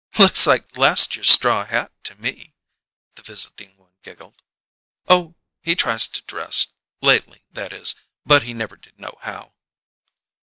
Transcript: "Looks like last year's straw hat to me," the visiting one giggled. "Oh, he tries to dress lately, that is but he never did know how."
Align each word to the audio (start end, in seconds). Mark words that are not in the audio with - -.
"Looks 0.17 0.47
like 0.47 0.77
last 0.77 1.13
year's 1.15 1.29
straw 1.29 1.63
hat 1.63 1.91
to 2.05 2.15
me," 2.15 2.55
the 3.13 3.21
visiting 3.21 3.77
one 3.77 3.93
giggled. 4.01 4.41
"Oh, 5.07 5.35
he 5.61 5.75
tries 5.75 6.07
to 6.07 6.23
dress 6.23 6.73
lately, 7.03 7.43
that 7.51 7.71
is 7.71 7.93
but 8.25 8.41
he 8.41 8.55
never 8.55 8.75
did 8.77 8.99
know 8.99 9.19
how." 9.21 9.53